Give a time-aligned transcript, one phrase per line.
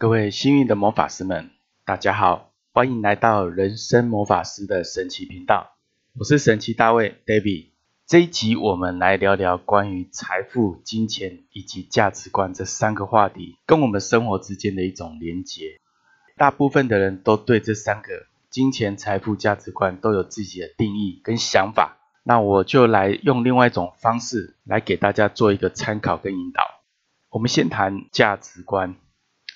[0.00, 1.50] 各位幸运的魔法师们，
[1.84, 5.76] 大家好，欢迎来到人生魔法师的神奇频道。
[6.18, 7.66] 我是神奇大卫 David。
[8.06, 15.78] 这一集我们来聊聊关于财富、金钱以及价值观这三个话题，跟我们生活之间的一种连结。
[16.38, 18.08] 大部分的人都对这三个
[18.48, 21.98] 金钱、财富、价值观都有自己的定义跟想法。
[22.22, 26.62] 那我就来用另外一种方式来给大家做一个参考跟引导。
[27.28, 28.96] 我们先谈价值观。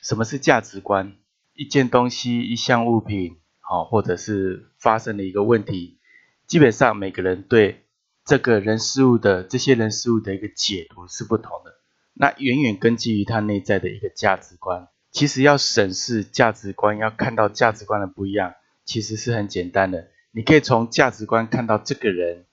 [0.05, 1.15] 什么是价值观？
[1.55, 5.99] 一件东西、一项物品，好，或者是发生了一个问题，
[6.47, 7.87] 基本上每个人对
[8.23, 11.73] 这个人事物的这些人事物的一个解读是不同的。
[12.13, 14.89] 那远远根基于他内在的一个价值观。
[15.11, 18.53] 其实要审视价值观，要看到价值观的不一样，
[18.85, 20.09] 其实是很简单的。
[20.33, 22.45] 你可以从价值观看到这个人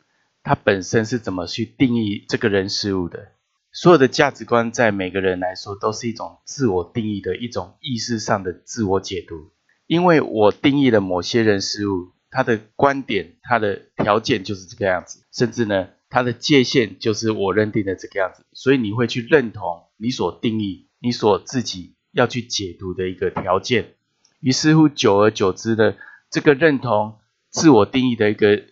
[0.42, 3.34] 他本身是怎么去定义这个人事物的。
[3.74, 9.52] 所有的价值观在每个人来说都是一种自我定义的一种意识上的自我解读，
[9.88, 23.94] 因为我定义了某些人事物，他的观点、他的条件就是这个样子，甚至呢，他的界限就是我认定的这个样子，所以你会去认同你所定义、你所自己要去解读的一个条件，
[24.42, 25.96] 于是乎，久而久之的
[26.30, 28.64] 这个认同自我定义的一个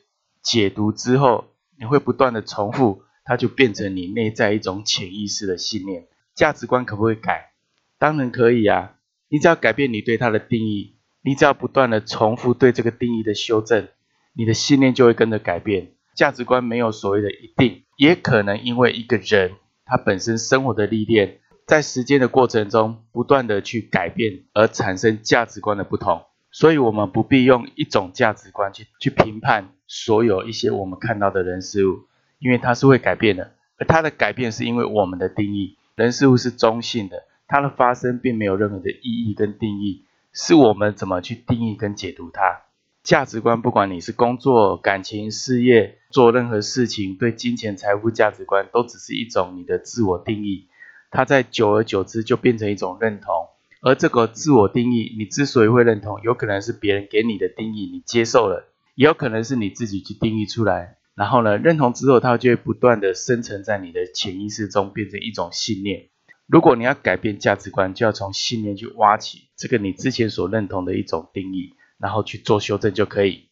[0.43, 1.45] 解读之后，
[1.77, 3.03] 你会不断的重复。
[3.30, 7.52] 它就变成你内在一种潜意识的信念，价值观可不可以改？
[7.99, 8.95] 当然可以啊！
[9.30, 13.88] 你只要改变你对它的定义，你只要不断的重复对这个定义的修正，
[14.33, 15.91] 你的信念就会跟着改变。
[16.16, 19.52] 价值观没有所谓的一定，也可能因为一个人
[19.86, 26.23] 他本身生活的历练，在时间的过程中不断的去改变，而产生价值观的不同。
[26.52, 32.08] 所以，我们不必用一种价值观去去评判所有一些我们看到的人事物。
[32.39, 42.61] 因为它是会改变的，而它的改变是因为我们的定义，人事物是中性的，它的发生并没有任何的意义跟定义，是我们怎么去定义跟解读它。
[43.01, 50.67] 价值观，不管你是工作、感情、事业，做任何事情，对金钱、财富价值观，都只是一种你的自我定义。
[51.09, 53.47] 它在久而久之就变成一种认同，
[53.81, 60.97] 而这个自我定义，你之所以会认同，有可能是别人给你的定义，你接受了，也有可能是你自己去定义出来。
[61.19, 66.07] 然后呢，认同之后，它就会不断的生成在你的潜意识中，变成一种信念。
[66.47, 73.49] 如果你要改变价值观，就要从信念去挖起这个你之前所认同的一种定义，然后去做修正就可以。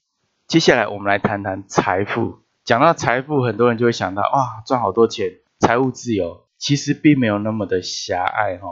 [0.48, 2.40] 接下来我们来谈谈财富。
[2.64, 6.46] 讲到财富，很多人就会想到，哇，赚好多钱，财务自由。
[6.58, 8.70] 其实并没有那么的狭隘哈。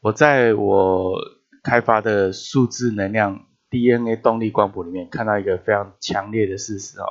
[0.00, 1.14] 我在我
[1.62, 7.06] 开发的数字能量 DNA 动力光谱里面，看到一个非常强烈的事实哦。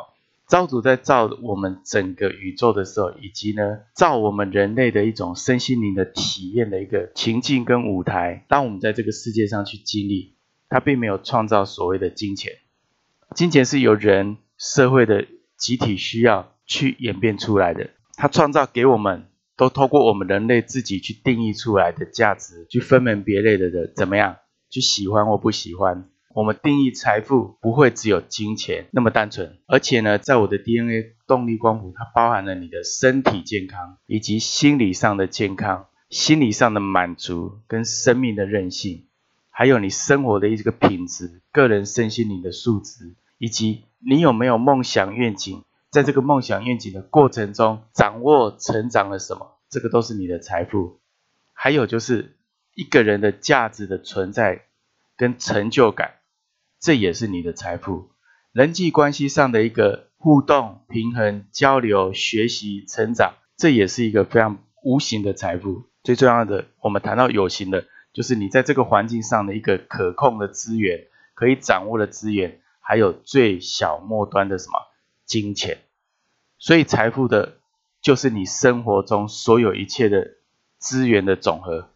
[0.48, 10.36] 造主在造我们整个宇宙的时候，以及呢造我们人类的一种身心灵的体验的一个情境跟舞台，当我们在这个世界上去经历，
[10.70, 12.54] 他并没有创造所谓的金钱，
[13.36, 15.26] 金钱是由人社会的
[15.58, 19.26] 集体需要去演变出来的，他创造给我们，
[19.58, 24.38] 都透过我们人类自己去定义出来的价值，去分门别类的的怎么样，
[24.70, 26.10] 去喜欢或不喜欢。
[26.36, 39.08] 我们定义财富不会只有金钱那么单纯，而且呢，在我的 DNA 动力光谱，它包含了你的身体健康，以及心理上的健康、心理上的满足跟生命的韧性，
[39.50, 51.00] 还有你生活的一个品质、个人身心灵的素质，以及你有没有梦想愿景，在这个梦想愿景的过程中掌握成长了什么，这个都是你的财富。
[51.54, 52.36] 还有就是
[52.74, 54.64] 一个人的价值的存在
[55.16, 56.16] 跟成就感。
[56.86, 58.12] 这也是你的财富，
[58.52, 65.86] 人际关系上的一个互动、平衡、交流、学习、成长，这也是一个非常无形的财富。
[66.04, 74.74] 最重要的，我们谈到有形的，就是你在这个环境上的一个可控的资源、可以掌握的资源，还有最小末端的什么
[75.26, 75.80] 金钱。
[76.60, 77.58] 所以，财富的，
[78.00, 80.36] 就是你生活中所有一切的
[80.78, 81.90] 资源的总和。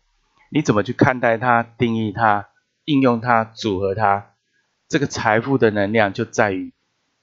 [0.49, 2.47] 你怎么去看待它、定义它、
[2.85, 4.28] 应用它、组合它？
[4.89, 6.73] 这个财富的能量就在于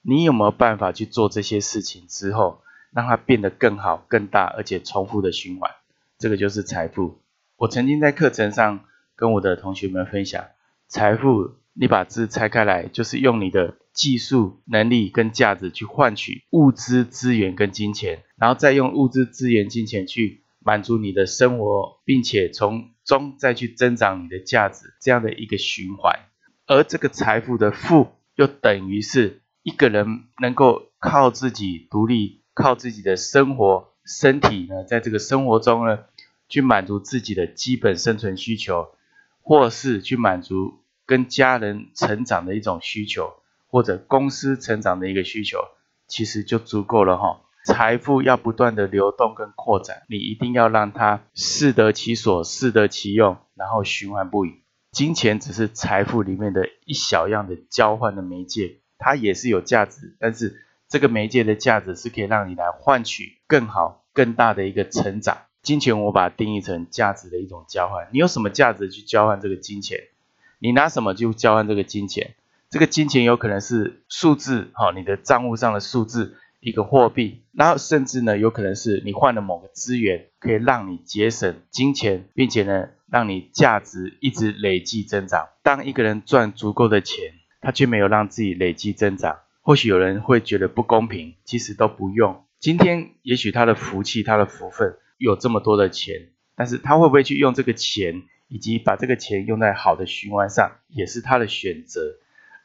[0.01, 5.69] 你有没有办法去做这些事情之后，让它变得更好、更大，而且重复的循环。
[6.17, 7.21] 这个就是财富。
[7.57, 8.85] 我曾经在课程上
[9.17, 10.45] 跟我的同学们分享，
[10.87, 26.21] 财富你把字拆开来，就是用你的技术能力跟价值去换取物质资源跟金钱，然后再用物质资源、金钱去满足你的生活，并且从中再去增长你的价值，这样的一个循环。
[26.67, 36.01] 而这个财富的富，又等于是一个人能够靠自己独立，靠自己的生活、身体呢，在这个生活中呢，
[36.49, 38.89] 去满足自己的基本生存需求，
[39.43, 43.35] 或是去满足跟家人成长的一种需求，
[43.69, 45.59] 或者公司成长的一个需求，
[46.09, 47.43] 其实就足够了哈。
[47.65, 54.66] 财富要不断的流动跟扩展，你一定要让它适得其所、适得其用，然后循环不已。
[54.97, 65.37] 金钱只是财富里面的一小样的交换的媒介，它也是有价值，但是这个媒介的价值是可以让你来换取更好、更大的一个成长。
[65.61, 70.01] 金钱我把它定义成价值的一种交换，你有什么价值去交换这个金钱？
[70.61, 72.35] 你拿什么去交换这个金钱？
[72.71, 76.39] 这个金钱有可能是数字，哈，你的账户上的数字。
[76.67, 85.47] 一个货币，然后甚至呢，有可能是你换了某个资源，可以让你节省金钱，并且呢，让你价值一直累计增长。
[85.63, 92.45] 当一个人赚足够的钱，他却没有让自己累计增长，或许有人会觉得不公平，其实都不用。
[92.59, 102.17] 今天也许他的福气、他的福分有这么多的钱，但是他会不会去用这个钱，以及把这个钱用在好的循环上，也是他的选择。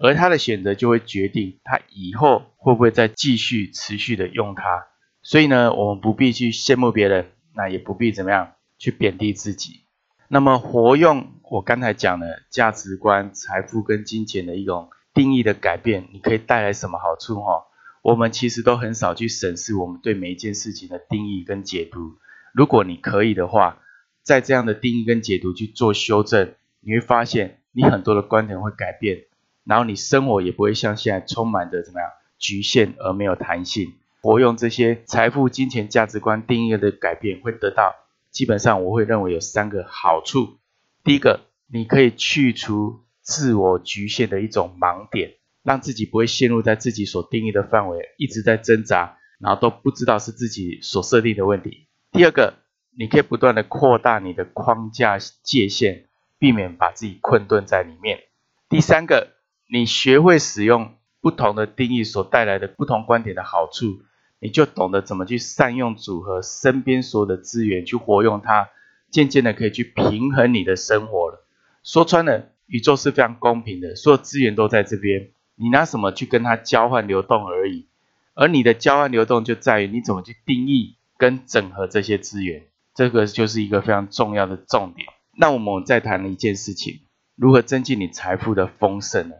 [0.02, 4.88] 而他的选择就会决定他以后会不会再继续持续的用它，
[5.22, 9.82] 所以呢，我们不必去羡慕别人，那也不必怎么样去贬低自己。
[10.28, 17.36] 那么活用我刚才讲的价值观、财富跟金钱的一种定义的改变，你可以带来什么好处？
[17.42, 17.66] 哈，
[18.02, 22.18] 我们其实都很少去审视我们对每一件事情的定义跟解读。
[22.54, 23.78] 如果你可以的话，
[24.24, 29.26] 在这样的定义跟解读去做修正，你会发现你很多的观点会改变。
[29.64, 32.10] 然后你生活也不会像现在充满着怎么样
[32.40, 33.94] 局限而没有弹性。
[34.24, 37.96] 我用这些财富、金钱、价值观定义的改变，会得到
[38.30, 40.58] 基本上我会认为有三个好处。
[41.04, 41.42] 第一个，
[41.72, 51.88] 你可以去除自我局限的一种盲点，让自己不会陷入在自己所定义的范围，一直在挣扎，然后都不知道是自己所设定的问题。
[52.12, 52.56] 第二个，
[52.98, 56.06] 你可以不断的扩大你的框架界限，
[56.38, 58.20] 避免把自己困顿在里面。
[58.68, 59.41] 第三个。
[59.74, 64.02] 你学会使用不同的定义所带来的不同观点的好处，
[64.42, 68.68] 你就懂得怎么去善用组合身边所有的资源去活用它，
[69.10, 71.48] 渐渐的可以去平衡你的生活了。
[71.86, 77.88] 说穿了，宇宙是非常公平的，所有资源都在这边，你拿什么去跟它交换流动而已。
[78.34, 82.64] 而你的交换流动就在于你怎么去定义跟整合这些资源，
[82.94, 85.08] 这个就是一个非常重要的重点。
[85.38, 87.00] 那我们再谈一件事情，
[87.38, 89.36] 如何增进你财富的丰盛呢？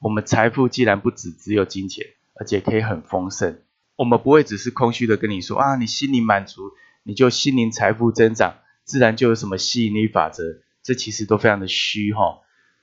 [0.00, 3.60] 我们财富既然不止只有金钱，而且可以很丰盛，
[3.96, 6.72] 我们不会只是空虚的跟你说啊，你心灵满足，
[7.02, 12.40] 你就心灵财富增长，自然就有什么吸引力法则，这其实都非常的虚哈。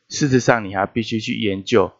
[0.09, 1.93] 事实上，你还必须去研究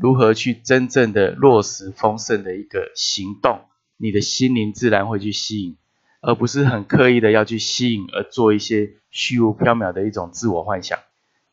[0.00, 3.62] 如何去真正的落实丰盛的一个行动，
[3.96, 5.76] 你的心灵自然会去吸引，
[6.22, 10.98] 而不是很刻意的要去吸引而做一些虚无缥缈的一种自我幻想。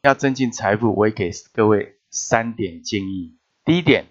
[0.04, 1.97] 要增进财富，我也给各位。
[2.18, 4.08] 三点建议：第一点，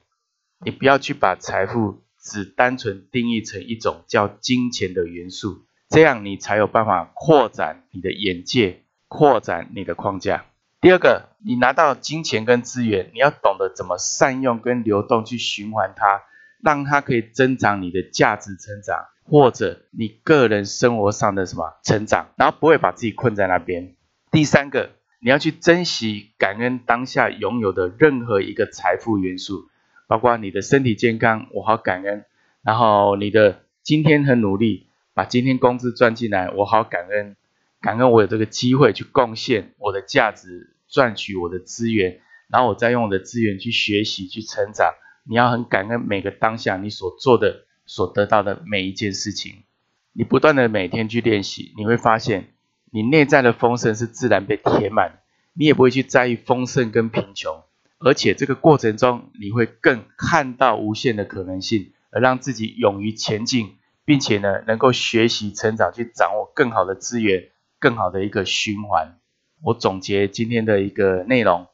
[0.65, 10.45] 你不要去把财富只单纯定义成一种叫金钱的元素，这样你才有办法扩展你的眼界，扩展你的框架。
[10.81, 16.23] 第二个，你拿到金钱跟资源，你要懂得怎么善用跟流动去循环它，
[16.63, 23.97] 让它可以增长你的价值成长，或者你个人生活上的什么成长，然后不会把自己困在那边。
[24.31, 24.91] 第三个。
[25.27, 29.69] 你要去珍惜、感恩当下拥有的任何一个财富元素，
[30.07, 32.21] 包括你的身体健康，我好感恩；
[32.63, 37.35] 然后你的今天很努力，把今天工资赚进来，我好感恩。
[37.81, 44.95] 感恩我有这个机会去贡献我的价值，赚取我的资源，然后我再用我的资源去学习、去成长。
[45.25, 49.65] 你要很感恩每个当下你所做的、所得到的每一件事情。
[50.13, 52.53] 你不断的每天去练习，你会发现。
[52.93, 55.21] 你内在的丰盛是自然被填满，
[55.53, 57.63] 你也不会去在意丰盛跟贫穷，
[57.99, 69.19] 而且这个过程中你会更看到无限的可能性，而让自己勇于前进，并且呢能够学习成长，去掌握更好的资源，更好的一个循环。
[69.63, 71.67] 我总结今天的一个内容：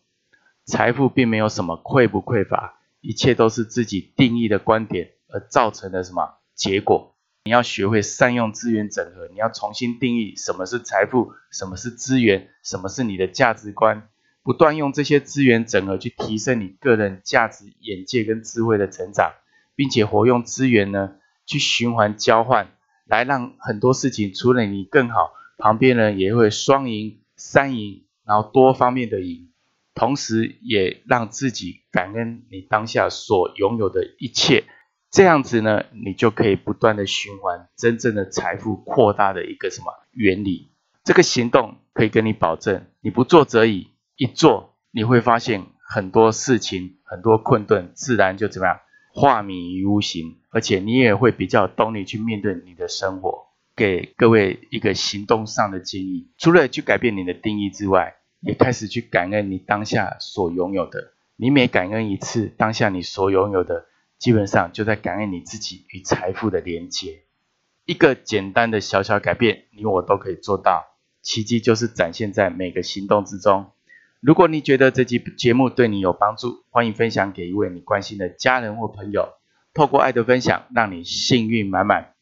[0.65, 7.12] 财富并没有什么匮不匮乏，一切都是自己定义的观点而造成的什么结果。
[7.45, 14.09] 你要学会善用资源整合，你要重新定义什么是财富，什么是资源，什么是你的价值观，
[14.45, 19.33] 不断用这些资源整合去提升你个人价值、眼界跟智慧的成长，
[19.75, 22.71] 并且活用资源呢去循环交换，
[23.07, 29.51] 来让很多事情除了你更好，旁边人也会双赢、三赢，然后多方面的赢，
[29.97, 34.63] 同时也让自己感恩你当下所拥有的一切。
[35.13, 40.71] 这样子呢，你就可以不断的循环真正的财富扩大的一个什么原理？
[41.05, 48.81] 这个行动可以跟你保证，你不做则已，一做，你会发现很多事情、很多困顿，自然就怎么样
[49.13, 53.49] 化米于无形，而且你也会比较有动力去面对你的生活。
[53.77, 61.13] 给各位一个行动上的建议，除了去改变你的定义之外，也开始去感恩你当下所拥有的。
[61.37, 63.85] 你每感恩一次，当下你所拥有的，
[64.23, 67.25] 基本上就在感恩你自己与财富的连接。
[67.85, 70.97] 一个简单的小小改变，你我都可以做到。
[71.23, 73.73] 奇迹就是展现在每个行动之中。
[74.21, 79.29] 如果你觉得这期节目对你有帮助，欢迎分享给一位你关心的家人或朋友。
[79.75, 82.15] 透过爱的分享，让你幸运满满。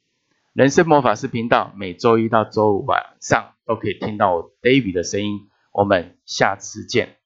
[0.54, 5.50] 人生魔法师频道每周一到周五晚上都可以听到我 David 的声音。
[5.70, 7.19] 我们下次见。